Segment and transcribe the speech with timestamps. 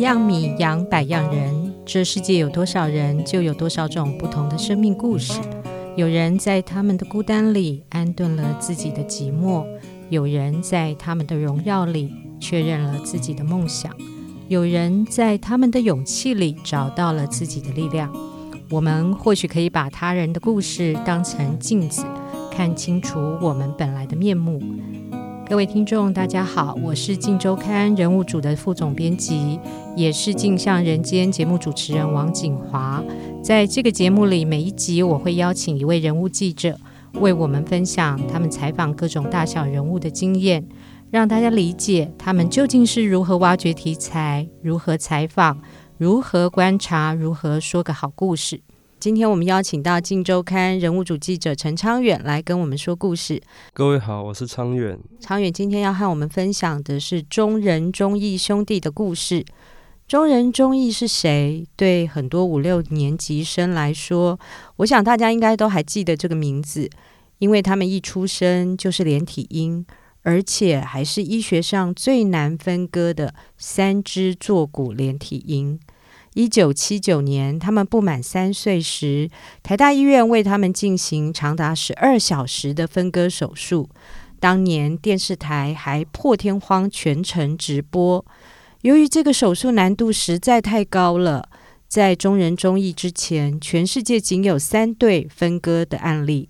[0.00, 5.38] 样米养百样人，这世界有多少人，就有多少种不同的生命故事。
[5.94, 9.66] 有人在他们的孤单里安顿了自己的寂寞，
[10.08, 13.94] 有人在他们的荣耀里确认了自己的梦想，
[14.48, 18.10] 有人在他们的勇气里找到了自己的力量。
[18.70, 22.06] 我们或许可以把他人的故事当成镜子，
[22.50, 24.62] 看清楚我们本来的面目。
[25.50, 29.58] 各位听众，大家好，我是镜周刊人物组的副总编辑，
[29.96, 33.02] 也是镜像人间节目主持人王景华。
[33.42, 36.78] 在这个节目里，每一集我会邀请一位人物记者，
[37.14, 40.64] 为我们分享他们采访各种大小人物的经验，
[41.10, 45.60] 让大家理解他们究竟是如何挖掘题材、如何采访、
[45.98, 48.62] 如何观察、如何说个好故事。
[49.00, 53.40] 今天我们邀请到《镜周刊》人物主记者陈昌远来跟我们说故事。
[53.72, 55.00] 各位好，我是昌远。
[55.18, 59.42] 昌远今天要和我们分享的是中人中义兄弟的故事。
[60.06, 61.66] 中人中义是谁？
[61.76, 64.38] 对很多五六年级生来说，
[64.76, 66.90] 我想大家应该都还记得这个名字，
[67.38, 69.86] 因为他们一出生就是连体婴，
[70.24, 75.80] 而且还是医学上最难分割的三只坐骨连体婴。
[76.34, 79.28] 一九七九年，他们不满三岁时，
[79.62, 83.88] 台大医院为他们进行长达十二小时的分割手术。
[84.38, 88.24] 当年电视台还破天荒全程直播。
[88.82, 91.48] 由于这个手术难度实在太高了，
[91.88, 96.48] 在中人中义之前，全世界仅有三对分割的案例，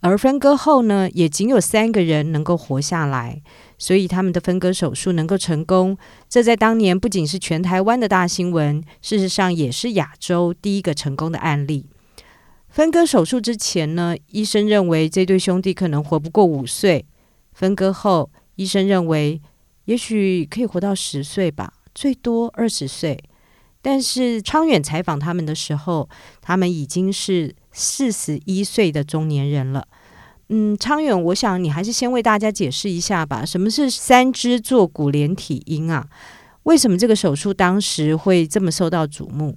[0.00, 3.40] 而分割后呢，也仅有三个人能够活下来。
[3.84, 11.84] 所以他们的分割手术能够成功，这在当年不仅是全台湾的大新闻，事实上也是亚洲第一个成功的案例。
[12.70, 17.04] 分割手术之前呢，医生认为这对兄弟可能活不过五岁；
[17.52, 19.38] 分割后，医生认为
[19.84, 23.22] 也许可以活到十岁吧，最多二十岁。
[23.82, 26.08] 但是昌远采访他们的时候，
[26.40, 29.86] 他们已经是四十一岁的中年人了。
[30.50, 33.46] 嗯，昌远，我想你还是先为大家解释一下吧。
[33.46, 36.06] 什么是三肢坐骨连体婴啊？
[36.64, 39.56] 为什么这个手术当时会这么受到瞩目？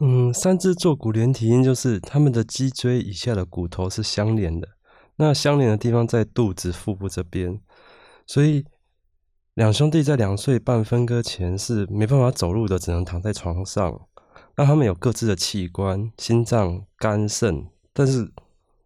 [0.00, 4.68] 嗯，三肢坐骨连体婴就是他们的脊椎以下的骨头是相连的，
[5.16, 7.60] 那相连的地方在肚子、腹部这边，
[8.26, 8.64] 所以
[9.52, 14.00] 两兄弟在两岁半分割前是没办法走路的，只能躺在床上。
[14.56, 18.32] 那他们有各自的器官，心脏、肝、肾，但是。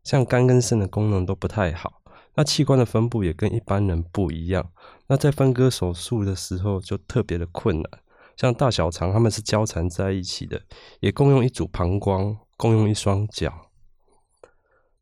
[0.08, 2.00] 像肝跟肾的功能都不太好，
[2.34, 4.70] 那器官的分布也跟一般人不一样。
[5.08, 7.90] 那在分割手术的时候就特别的困难。
[8.34, 10.62] 像大小肠他们是交缠在一起的，
[11.00, 13.52] 也共用一组膀胱，共用一双脚。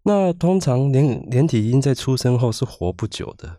[0.02, 3.58] 那通常连连体婴在出生后是活不久的，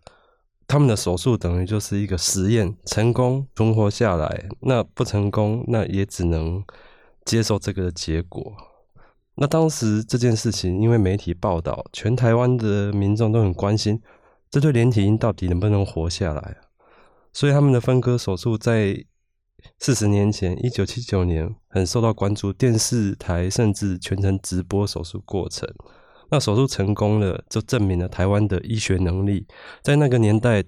[0.67, 6.61] 他们的手术等于就是一个实验，成功存活下来，那不成功，那也只能
[7.23, 8.53] 接受这个结果。
[9.39, 14.01] 那当时这件事情，因为媒体报道，全台湾的民众都很关心
[14.49, 16.57] 这对连体婴到底能不能活下来，
[17.33, 19.05] 所以他们的分割手术在
[19.77, 25.67] 四十年前，一九七九年很受到关注，电视台甚至全程直播手术过程。
[26.31, 29.45] 那手术成功了，就证明了台湾的医学能力。
[29.83, 30.63] 在那个年代，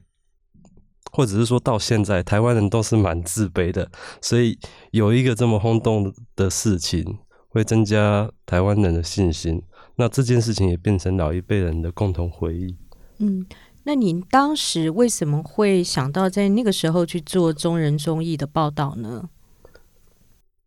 [1.11, 3.89] 或者是说到现在，台湾人都是蛮自卑的，
[4.21, 4.59] 所以
[4.91, 7.17] 有一个这么轰动的事情。
[7.49, 9.61] 会增加台湾人的信心，
[9.95, 12.77] 那这件事情也变成老一辈人的共同回忆。
[13.17, 13.45] 嗯，
[13.83, 19.29] 那您当时为什么会想到在那个时候去做中人中义的报道呢？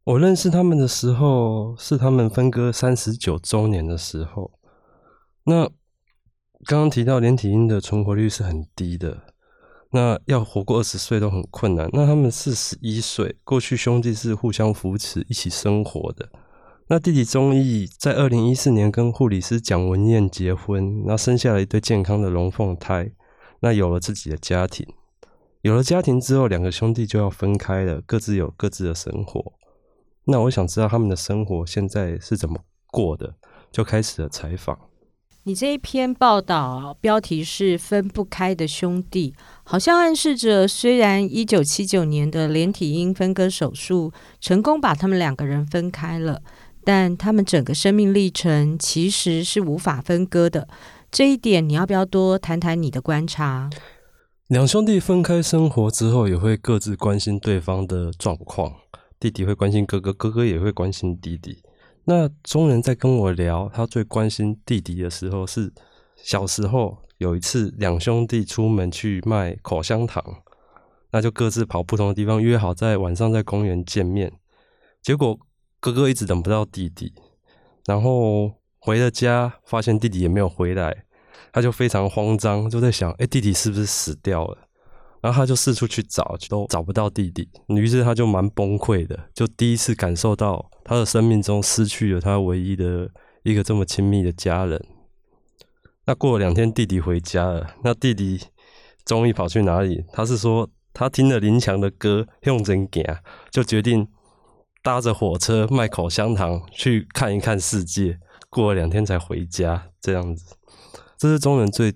[0.04, 4.50] 我认识他们的时候是他们分割三十九周年的时候。
[5.44, 5.65] 那
[6.65, 9.22] 刚刚提到连体婴的存活率是很低的，
[9.92, 11.88] 那要活过二十岁都很困难。
[11.92, 16.28] 那他们四十一岁，过去兄弟是互相扶持一起生活的。
[16.88, 23.10] 那弟弟忠义在二零一四年跟护理师蒋文燕结婚，那生下了一对健康的龙凤胎，
[23.60, 24.86] 那有了自己的家庭。
[25.62, 29.53] 有了家庭之后，两个兄弟就要分开了，各自有各自的生活。
[30.24, 32.59] 那我想知道他们的生活现在是怎么
[32.89, 33.36] 过的，
[33.71, 34.78] 就开始了采访。
[35.45, 39.34] 你这一篇报道标题是“分不开的兄弟”，
[39.65, 46.42] 好像暗示着，虽然一九七九年的连体婴分割手术成功把他们两个人分开了。
[46.84, 50.68] 但他们整个生命历程其实是无法分割的，
[51.10, 53.70] 这一点你要不要多谈谈你的观察？
[54.48, 58.72] 两兄弟分开生活之后，也会各自关心对方的状况。
[59.18, 61.62] 弟弟会关心哥哥，哥哥也会关心弟弟。
[62.04, 65.72] 那中人在跟我聊，他最关心弟弟的时候是
[66.16, 70.22] 小时候有一次，两兄弟出门去卖口香糖。
[71.12, 74.32] 那就各自跑不同的地方，约好在晚上在公园见面。
[75.00, 75.38] 结果
[75.82, 77.12] 哥哥一直等不到弟弟，
[77.86, 81.04] 然后回了家，发现弟弟也没有回来，
[81.52, 84.58] 他就非常慌张，就在想：哎，弟弟是不是死掉了？
[85.20, 87.48] 然后他就四处去找，都找不到弟弟。
[87.66, 93.10] 于是他就蛮崩溃的，就第一次感受到他的生命中失去了他唯一的
[93.42, 94.80] 一个这么亲密的家人。
[96.06, 97.74] 那过了两天，弟弟回家了。
[97.82, 98.40] 那弟弟
[99.04, 100.04] 终于跑去哪里？
[100.12, 103.04] 他是说他听了林强的歌，用真行，
[103.50, 104.06] 就决定
[104.82, 108.18] 搭着火车卖口香糖去看一看世界。
[108.50, 110.54] 过了两天才回家，这样子。
[111.16, 111.94] 这是中人最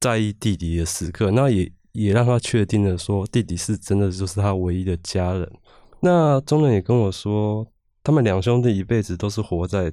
[0.00, 1.30] 在意弟弟的时刻。
[1.30, 1.72] 那也。
[1.98, 5.50] 也让他确定了说，弟弟是真的就是他唯一的家人。
[6.00, 7.66] 那中人也跟我说，
[8.04, 9.90] 他们两兄弟一辈子都是活在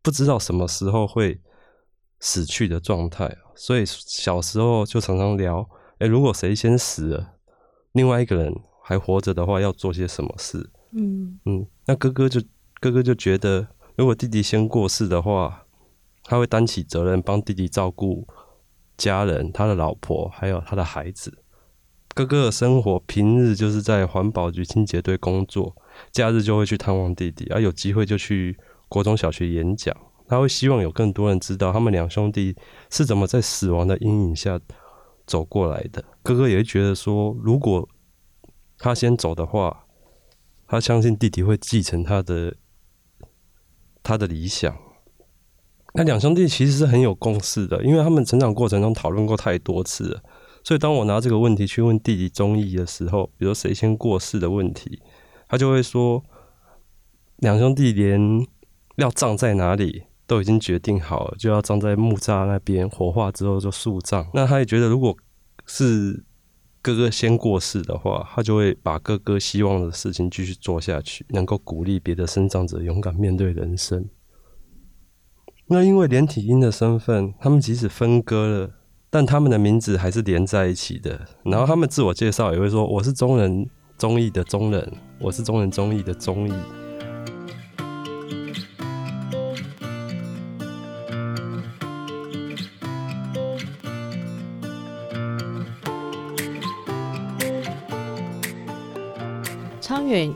[0.00, 1.38] 不知道什么时候会
[2.18, 5.68] 死去的状态，所以小时候就常常聊：
[5.98, 7.34] 哎，如果谁先死了，
[7.92, 8.50] 另外一个人
[8.82, 10.70] 还活着的话，要做些什么事？
[10.92, 11.66] 嗯嗯。
[11.86, 12.40] 那哥哥就
[12.80, 15.66] 哥哥就觉得，如果弟弟先过世的话，
[16.24, 18.26] 他会担起责任帮弟弟照顾。
[18.98, 21.42] 家人、他的老婆还有他的孩子，
[22.14, 25.74] 哥哥的生活平日就是在环保局清洁队工作，
[26.12, 28.56] 假日就会去探望弟弟，而、有机会就去
[28.88, 29.96] 国中小学演讲。
[30.28, 32.54] 他会希望有更多人知道他们两兄弟
[32.90, 34.60] 是怎么在死亡的阴影下
[35.26, 36.04] 走过来的。
[36.22, 37.88] 哥哥也会觉得说，如果
[38.78, 39.81] 他先走的话，
[40.72, 42.56] 他相信弟弟会继承他的
[44.02, 44.74] 他的理想。
[45.92, 50.22] 那两兄弟其实是很有共识的，因为他们成长过程中讨论过太多次了。
[50.64, 55.02] 所以当我拿这个问题去问弟弟忠义的时候，比如谁先过世的问题，
[55.46, 56.24] 他就会说，
[57.36, 58.18] 两兄弟连
[58.96, 64.26] 要葬在哪里都已经决定好了，就要葬在木栅那边，火化之后就树葬。
[64.32, 65.14] 那他也觉得，如果
[65.66, 66.24] 是
[66.82, 74.04] 哥哥先过世的话，他就会把哥哥希望的事情继续做下去，能够鼓励别的生长者勇敢面对人生。
[75.68, 78.70] 那因为连体婴的身份，他们即使分割了，
[79.08, 81.26] 但他们的名字还是连在一起的。
[81.44, 86.52] 然后他们自我介绍也会说：“我是中人中义的中人，我是中人中义的中义。”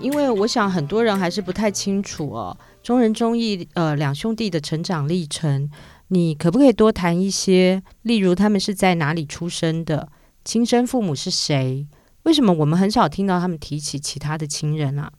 [0.01, 2.57] 因为我想很多人还是不太清楚哦。
[2.83, 5.71] 中仁中义，呃，两兄弟的成长历程，
[6.09, 7.83] 你可不可以多谈一些？
[8.03, 10.09] 例如，他们是在哪里出生的？
[10.45, 11.87] 亲生父母是谁？
[12.23, 15.13] 为什么我们很少听到他们提起其他的亲人啊？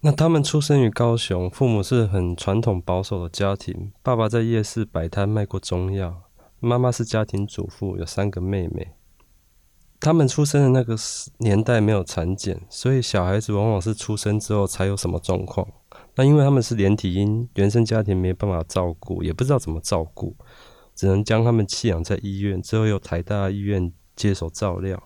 [0.00, 3.92] 那他们出生于高雄，父母是很传统保守的家庭。
[4.02, 6.22] 爸爸在夜市摆摊卖过中药，
[6.60, 8.92] 妈妈是家庭主妇，有三个妹妹。
[10.02, 10.96] 他们出生的那个
[11.38, 15.66] 年代没有产检，所以小孩子往往是出生之后才有什么状况。
[16.16, 20.34] 那因为他们是连体婴，原生家庭没办法照顾，也不知道怎么照顾，
[20.92, 25.00] 只能将他们弃养在医院，之后由台大医院接手照料。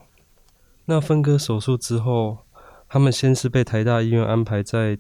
[0.86, 2.38] 那分割手术之后，
[2.88, 4.98] 他们先是被台大医院安排在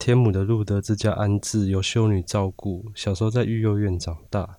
[0.00, 2.90] 天母的路德之家安置，由修女照顾。
[2.92, 4.58] 小时候在育幼院长大，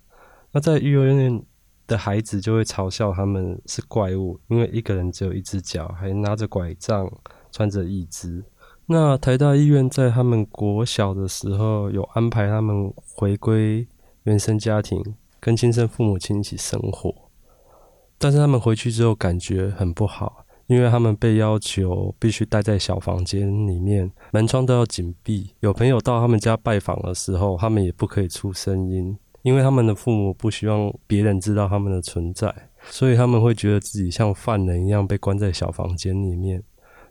[0.53, 1.43] 那在育幼院
[1.89, 7.11] 的孩子就会嘲笑他们是怪物，因为一个人只有一只脚，还拿着拐杖，
[7.51, 8.41] 穿着义肢。
[8.85, 13.87] 那台大医院在他们国小的时候有安排他们回归
[14.23, 15.03] 原生家庭，
[15.39, 17.13] 跟亲生父母亲一起生活。
[18.17, 25.53] 但是他们回去之后感觉很不好，因为他们被要求必须待在小房间里面，门窗都要紧闭。
[25.61, 32.53] 有朋友到他们家拜访的时候，他们也不可以出声音，因为他们的父母不希望别人知道他们的存在，
[32.89, 36.61] 所以他们会觉得自己像犯人一样被关在小房间里面。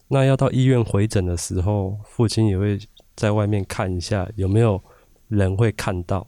[0.09, 2.79] 那要到医院回诊的时候，父亲也会
[3.15, 4.83] 在外面看一下有没有
[5.29, 6.27] 人会看到，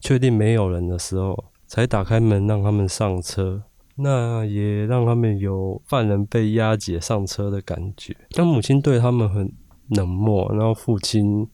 [0.00, 3.62] 确定没有人的时候，才打开门让他们上车。
[3.96, 8.16] 那也让他们有犯人被押解上车的感觉。
[8.30, 9.52] 那母亲对他们很
[9.90, 11.46] 冷漠，然后父亲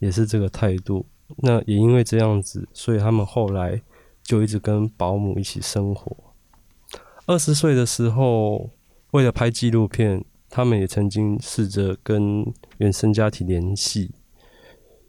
[0.00, 1.06] 也是这个态度。
[1.38, 3.80] 那也因为这样子，所以他们后来
[4.22, 6.16] 就一直跟保姆一起生活。
[7.26, 8.70] 二十岁的时候，
[9.12, 10.24] 为了拍纪录片。
[10.54, 12.44] 他们也曾经试着跟
[12.76, 14.10] 原生家庭联系，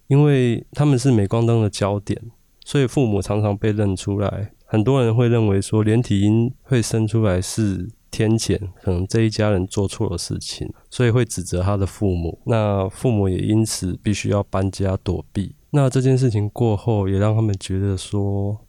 [0.07, 2.17] 因为他们是镁光灯的焦点，
[2.63, 4.53] 所以父母常常被认出来。
[4.65, 12.39] 很多人会认为说，连体婴会生出来是天谴，可能这一家人做错了事情，所以会指责他的父母。
[12.45, 15.53] 那父母也因此必须要搬家躲避。
[15.75, 18.67] 那这件事情过后，也让他们觉得说，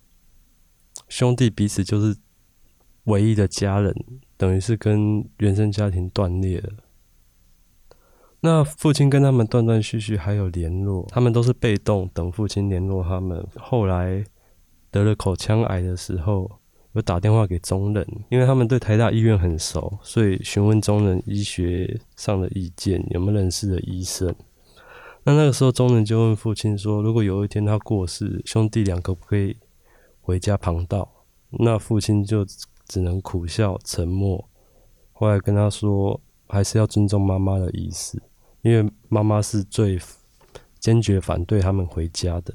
[1.06, 2.16] 兄弟彼此就是
[3.04, 3.94] 唯一的家人。
[4.36, 6.72] 等于是跟原生家庭断裂了。
[8.40, 13.46] 那父亲跟他们断断续续还有联络，他们都是被动等父亲联络他们。
[13.56, 14.24] 后来
[14.90, 16.50] 得了口腔癌的时候，
[16.92, 24.34] 有打电话给中人，因为他们对台大医院很熟，所以询问中人医学上的意见，有没有认识的医生。
[25.26, 29.56] 那那个时候，中人就问父亲说：“如果有一天他过世，兄弟俩可不可以
[30.20, 31.08] 回家旁道？”
[31.60, 32.44] 那父亲就
[32.86, 34.48] 只能苦笑沉默。
[35.12, 38.22] 后来跟他说：“还是要尊重妈妈的意思。”
[38.60, 39.98] 因为妈妈是最
[40.78, 42.54] 坚决反对他们回家的。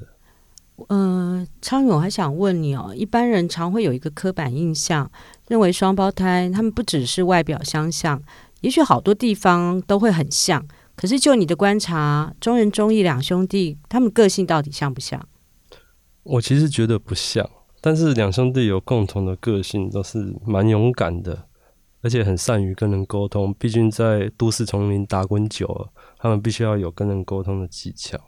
[0.88, 5.10] 呃，昌永还想问你哦，一般人常会有一个刻板印象，
[5.48, 8.22] 认为双胞胎他们不只是外表相像，
[8.60, 10.64] 也许好多地方都会很像。
[11.00, 15.26] 可是就你的观察，中人、中义两兄弟，他们个性到底像不像？
[16.24, 17.48] 我其实觉得不像，
[17.80, 21.46] 但是两兄弟有共同的个性，都是蛮勇敢的。
[22.02, 28.18] 而且很善于跟人沟通，毕竟在都市丛林打滚久了，他们必须要有跟人沟通的技巧。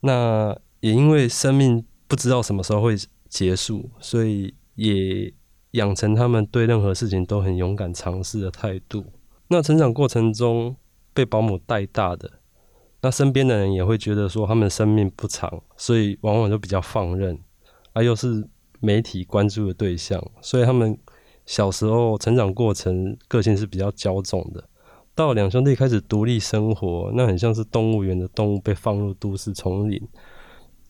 [0.00, 2.94] 那也因为生命不知道什么时候会
[3.30, 5.32] 结束，所以也
[5.70, 9.06] 养成他们对任何事情都很勇敢尝试的态度。
[9.48, 10.76] 那成长过程中
[11.14, 12.30] 被保姆带大的，
[13.00, 17.38] 那身边的人也会觉得说他们生命不长，所以往往就比较放任，
[17.92, 18.48] 而又是
[18.80, 20.98] 媒体关注的对象，所以他们。
[21.44, 24.62] 小时候成长过程，个性是比较骄纵的。
[25.12, 30.00] 到两兄弟开始独立生活，那很像是动物园的动物被放入都市丛林。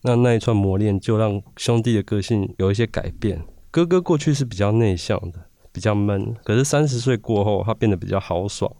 [0.03, 3.43] 那那一串磨练，就让兄弟的个性有一些改变。
[3.71, 5.39] 哥哥过去是比较内向的，
[5.71, 8.71] 比较闷，可是三十岁过后，他变得比较豪爽。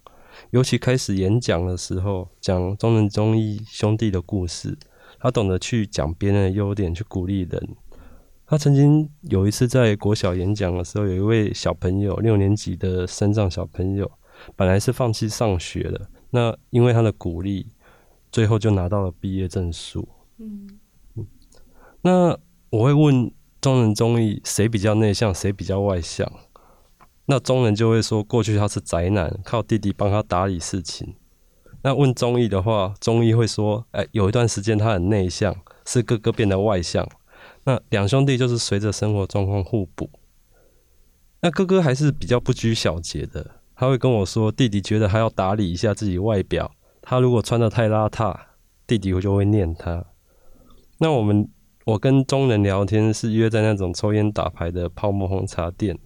[0.52, 4.78] 尤其开始演讲的时候，讲中人中义兄弟的故事，
[5.20, 7.76] 他懂得去讲别人的优点，去鼓励人。
[8.46, 14.12] 他曾经有一次在国小演讲的时候，有一位小朋友，六年级的身障小朋友，
[14.56, 17.68] 本来是放弃上学的，那因为他的鼓励，
[18.32, 20.08] 最后就拿到了毕业证书。
[20.38, 20.68] 嗯，
[22.02, 22.38] 那
[22.70, 26.32] 我会问中人中义谁比较内向，谁比较外向？
[27.26, 31.16] 那中人就会说，过去他是宅男，靠弟弟帮他打理事情。
[31.82, 37.08] 那问中义的话，中义会说，哎，有一段时间他很内向，是哥哥变得外向。
[37.66, 40.10] 那两兄弟就是随着生活状况互补。
[41.42, 48.34] 那哥哥还是比较不拘小节的，他会跟我说，弟弟觉得他要打理一下自己外表，他如果穿的太邋遢，
[48.88, 50.06] 弟弟就会念他。
[51.00, 51.50] 那我们
[51.86, 56.00] 我跟中人聊天是约在那种抽烟打牌的泡沫红茶店，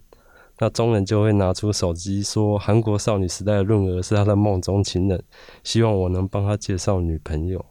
[0.60, 5.22] 那中人就会拿出手机说，韩国少女时代的润娥是他的梦中情人，
[5.62, 7.64] 希望我能帮他介绍女朋友。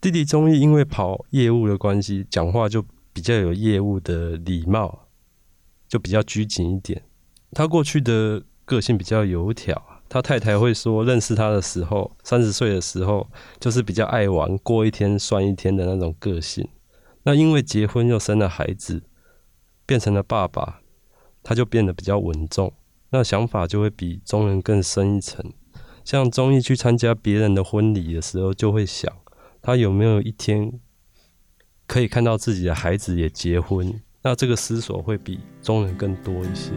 [0.00, 5.06] 弟弟中义因为跑业务的关系，讲话就比较有业务的礼貌，
[5.88, 7.02] 就比较拘谨一点。
[7.52, 13.26] 他过去的个性比较油条，他太太会说，认识他的时候，三十岁的时候，
[13.58, 16.68] 就是比较爱玩，过一天算一天的那种个性。
[17.22, 19.02] 那因为结婚又生了孩子，
[19.86, 20.80] 变成了爸爸，
[21.48, 22.72] 他就变得比较稳重，
[23.10, 25.52] 那想法就会比中人更深一层。
[26.04, 29.08] 像中意去参加别人的婚礼的时候，就会想。
[29.62, 30.72] 他有没有一天
[31.86, 34.02] 可以看到自己的孩子也结婚？
[34.22, 36.72] 那这个思索会比中人更多一些。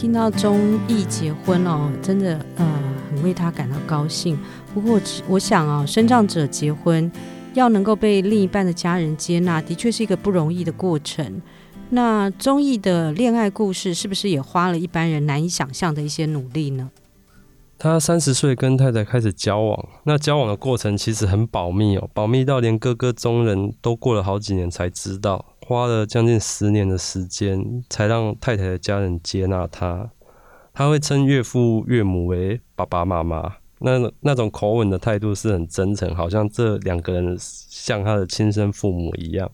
[0.00, 4.38] 听到中义结婚哦，真的呃很为他感到高兴。
[4.72, 7.12] 不过我想啊、哦，身障者结婚。
[7.52, 11.42] 要能够被另一半的家人接纳，的确是一个不容易的过程。
[11.90, 16.90] 那中义的恋爱故事是不是也花了一般人难以想象的一些努力呢？
[17.76, 30.10] 他三十岁跟太太开始交往，那交往的过程其实很保密哦，保密到连哥哥中人都过了好几年才知道，花了将近十年的时间才让太太的家人接纳他。
[30.74, 33.54] 他会称岳父岳母为爸爸妈妈。
[33.78, 39.48] 那那种口吻的态度是很真诚，好像这两个人像他的亲生父母一样。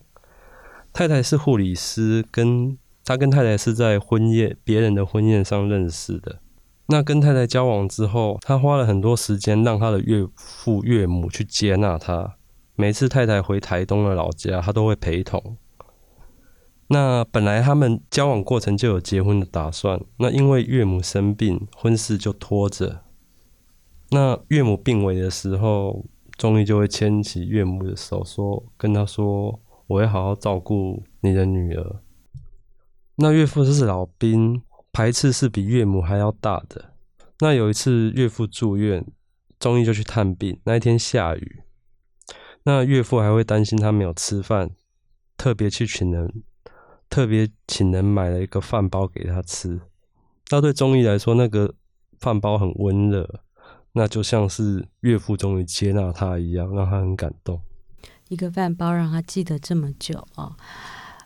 [0.91, 6.39] 太太是护理师，跟他跟太太是在婚宴别人的婚宴上认识的。
[6.87, 12.37] 那跟太太交往之后，他花了很多时间让他的岳父岳母去接纳他。
[12.75, 15.57] 每次太太回台东的老家，他都会陪同。
[16.89, 23.03] 那本来他们交往过程就有结婚的打算，那因为岳母生病，婚事就拖着。
[24.11, 26.05] 那岳母病危的时候，
[26.37, 32.01] 中义就会牵起岳母的手，说：“跟他说，我会好好照顾你的女儿。”
[33.19, 34.61] 那岳父是老兵，
[34.93, 36.93] 排斥是比岳母还要大的。
[37.39, 39.05] 那有一次岳父住院，
[39.59, 40.57] 忠义就去探病。
[40.63, 41.63] 那一天下雨，
[42.63, 44.71] 那岳父还会担心他没有吃饭，
[45.35, 46.43] 特别去请人，
[47.09, 49.79] 特别请人买了一个饭包给他吃。
[50.49, 51.73] 那对中医来说，那个
[52.19, 53.41] 饭包很温热，
[53.93, 57.61] 那就像是岳父终于接纳他一样，让他很感动。
[58.29, 60.55] 一个饭包让他记得这么久啊、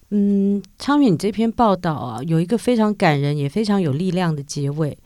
[0.10, 4.98] 嗯，昌远，你这篇报道啊，有一个非常感人也非常有力量的结尾。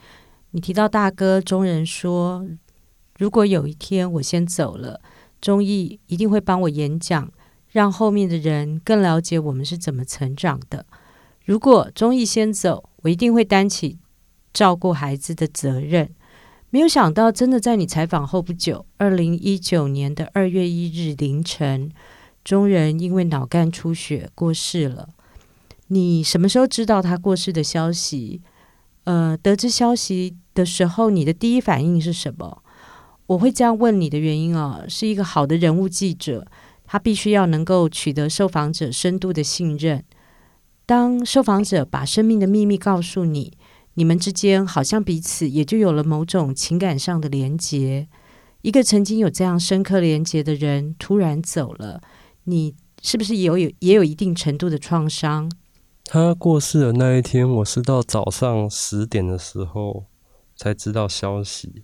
[0.51, 2.45] 你提到大哥忠仁说，
[3.17, 5.01] 如果有一天我先走了，
[5.39, 7.31] 中医一定会帮我演讲，
[7.75, 10.85] 让后面的人更了解我们是怎么成长的。
[11.43, 13.99] 如果忠义先走，我一定会担起
[14.53, 16.09] 照顾孩子的责任。
[16.69, 21.91] 没有想到，真的在你采访后不久，二零一九年的二月一日凌晨，
[22.45, 25.09] 忠仁因为脑干出血过世了。
[25.87, 28.41] 你什么时候知道他过世的消息？
[29.03, 32.63] 呃，得知消息的时候，你的第一反应是什么？
[33.25, 36.47] 我会这样问你的原因啊，是一个好的人物记者，
[36.85, 40.03] 他必须要能够取得受访者深度的信任。
[40.85, 43.57] 当受访者把生命的秘密告诉你。
[43.97, 48.09] 你们之间好像彼此也就有了某种情感上的连结。
[48.61, 52.01] 一个曾经有这样深刻连结的人突然走了，
[52.43, 55.49] 你是不是也有也有一定程度的创伤？
[56.03, 60.07] 他过世的那一天，我是到早上十点的时候
[60.57, 61.83] 才知道消息。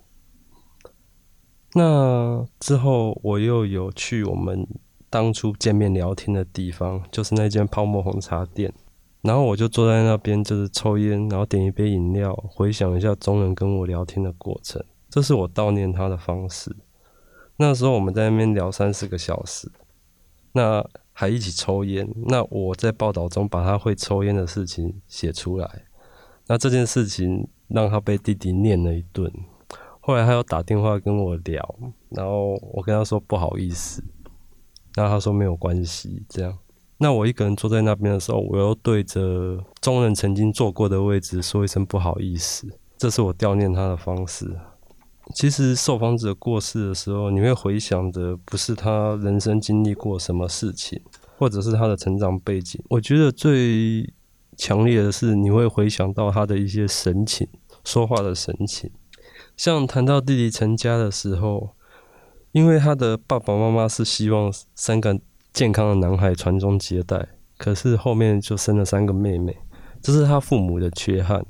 [1.75, 4.67] 那之后，我又有去我们
[5.12, 8.74] 当初见面聊天的地方，就是那间泡沫红茶店。
[9.22, 14.84] 然后我就坐在那边，就是抽烟，然后点一杯饮料，回想一下中人跟我聊天的过程。
[15.10, 16.75] 这是我悼念他的方式。
[17.58, 19.72] 那时候我们在那边聊三四个小时，
[20.53, 22.10] 那还一起抽烟。
[22.25, 25.70] 那我在报道中把他会抽烟的事情写出来。
[26.48, 29.31] 那这件事情让他被弟弟念了一顿。
[30.00, 31.75] 后来他又打电话跟我聊，
[32.09, 34.03] 然后我跟他说不好意思，
[34.96, 36.58] 然后他说没有关系，这样。
[36.98, 44.56] 那我一个人坐在那边的时候，我又对着忠仁曾经坐过的位置说一声不好意思，这是我悼念他的方式。
[45.34, 51.01] 其实受访者过世的时候，你会回想的不是他人生经历过什么事情，
[51.38, 52.84] 或者是他的成长背景。
[52.90, 54.14] 我觉得最
[54.58, 57.48] 强烈的是，你会回想到他的一些神情，
[57.84, 58.92] 说话的神情。
[59.56, 61.75] 像谈到弟弟成家的时候，
[62.51, 65.20] 因为他的爸爸妈妈是希望三个。
[65.53, 69.57] 健康的男孩传宗接代，可是后面就生了三个妹妹，
[70.01, 71.46] 这是他父母的缺憾。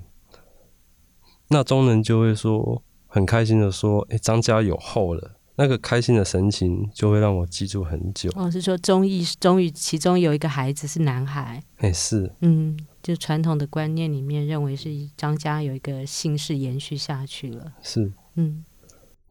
[1.49, 8.31] 那中人就会说，很开心的说：“哎、欸，张家有后了。”那个开心的神情就会让我记住很久。
[8.33, 11.61] 哦，是说忠义终于其中有一个孩子是男孩。
[11.77, 17.71] 哎、欸，是，嗯，就传统的观念里面认为是张家有一个姓氏延续下去了。
[17.83, 18.65] 是，嗯，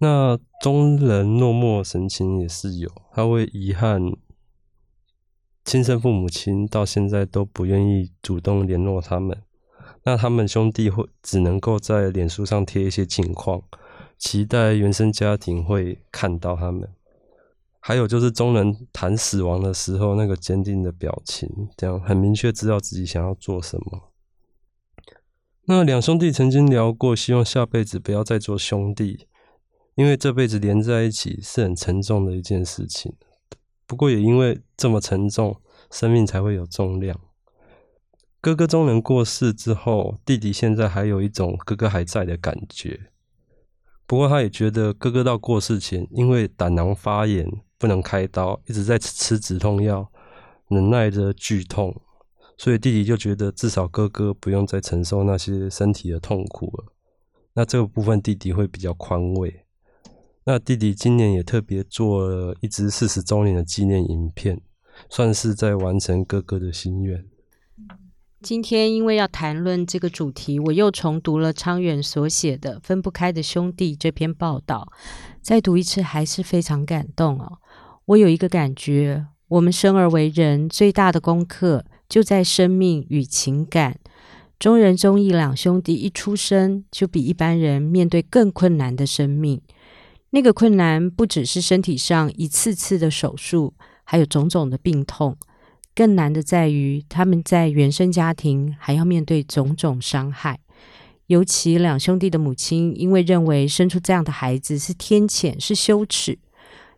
[0.00, 4.12] 那中人落寞神情也是有，他会遗憾。
[5.62, 9.42] 亲生父母亲到现在都不愿意主动联络他们，
[10.04, 13.62] 那他们兄弟会只能够在脸书上贴一些近况，
[14.18, 16.88] 期待原生家庭会看到他们。
[17.78, 24.10] 还有就是中人谈死亡的时候那个坚定的表情，这样很明确知道自己想要做什么。
[25.66, 29.26] 那两兄弟曾经聊过，希望下辈子不要再做兄弟，
[29.94, 33.14] 因为这辈子连在一起是很沉重的一件事情。
[33.86, 37.20] 不过也因为这么沉重，生命才会有重量。
[38.40, 43.10] 哥哥中人过世之后，弟弟现在还有一种哥哥还在的感觉。
[44.06, 50.10] 不过他也觉得哥哥到过世前，因为胆囊发炎不能开刀，一直在吃止痛药，
[50.68, 52.00] 忍耐着剧痛，
[52.56, 56.92] 所以弟弟就觉得至少哥哥不用再承受那些身体的痛苦了。
[57.54, 59.66] 那这个部分弟弟会比较宽慰。
[60.44, 64.60] 那弟弟今年也特别做了一支四十周年的纪念影片，
[65.08, 67.24] 算是在完成哥哥的心愿。
[68.40, 74.90] 今天因为要谈论这个主题，我又重读了昌远所写的《分不开的兄弟》这篇报道，
[75.42, 77.58] 再读一次还是非常感动哦。
[78.06, 83.98] 我有一个感觉，我们生而为人，最大的功课就在生命与情感。
[84.58, 89.60] 中仁、中义两兄弟一出生就比一般人面对更困难的生命。
[90.30, 95.36] 那个困难不只是身体上一次次的手术，还有种种的病痛。
[95.92, 100.60] 更难的在于，他们在原生家庭还要面对种种伤害。
[101.26, 106.38] 尤其两兄弟的母亲，因为认为生出这样的孩子是天谴，是羞耻，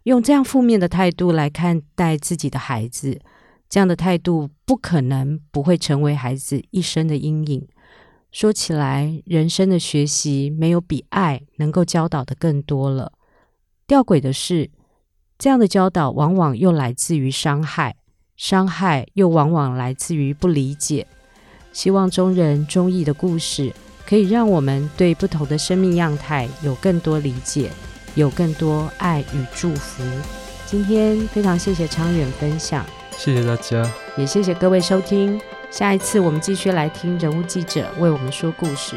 [0.04, 3.18] 用这样负面的态度来看待自己的孩子，
[3.68, 7.66] 这样的态度不可能不会成为孩子一生的阴影。
[8.30, 13.12] 说起来，人生的学习没有比爱能够教导的更多了。
[13.92, 14.70] 吊诡的是，
[15.38, 17.94] 这样的教导往往又来自于伤害，
[18.38, 21.06] 伤害又往往来自于不理解。
[21.74, 23.70] 希望中人中意的故事，
[24.06, 27.70] 可以让我们对不同的生命样态有更多理解，
[28.14, 30.02] 有更多爱与祝福。
[30.64, 32.86] 今天非常谢谢昌远分享，
[33.18, 35.38] 谢谢大家，也谢谢各位收听。
[35.70, 38.96] 下一次我们继续来听人物记者为我们说故事。